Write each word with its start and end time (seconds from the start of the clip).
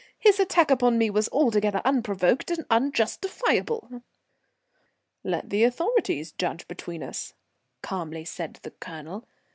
His 0.17 0.39
attack 0.39 0.71
upon 0.71 0.97
me 0.97 1.11
was 1.11 1.29
altogether 1.31 1.79
unprovoked 1.85 2.49
and 2.49 2.65
unjustifiable." 2.71 4.01
"Let 5.23 5.51
the 5.51 5.63
authorities 5.63 6.31
judge 6.31 6.67
between 6.67 7.03
us," 7.03 7.35
calmly 7.83 8.25
said 8.25 8.57
the 8.63 8.71
Colonel. 8.71 9.27